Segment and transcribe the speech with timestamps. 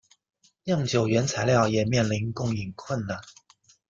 [0.63, 3.21] 酿酒原材料也面临供应困难。